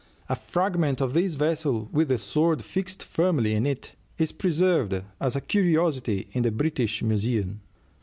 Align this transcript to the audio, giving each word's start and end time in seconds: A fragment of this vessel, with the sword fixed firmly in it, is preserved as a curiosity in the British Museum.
A 0.29 0.35
fragment 0.35 0.99
of 0.99 1.13
this 1.13 1.35
vessel, 1.35 1.87
with 1.91 2.07
the 2.07 2.17
sword 2.17 2.63
fixed 2.65 3.03
firmly 3.03 3.53
in 3.53 3.67
it, 3.67 3.93
is 4.17 4.31
preserved 4.31 5.03
as 5.19 5.35
a 5.35 5.41
curiosity 5.41 6.27
in 6.31 6.41
the 6.41 6.49
British 6.49 7.03
Museum. 7.03 7.61